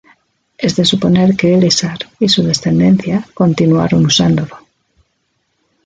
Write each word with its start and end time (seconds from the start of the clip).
Es 0.57 0.75
de 0.77 0.83
suponer 0.83 1.37
que 1.37 1.53
Elessar 1.53 1.99
y 2.19 2.27
su 2.27 2.41
descendencia 2.41 3.23
continuaron 3.35 4.03
usándolo. 4.03 4.57